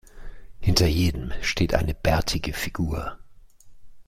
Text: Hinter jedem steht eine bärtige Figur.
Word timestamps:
Hinter 0.59 0.87
jedem 0.87 1.31
steht 1.43 1.75
eine 1.75 1.93
bärtige 1.93 2.53
Figur. 2.53 3.19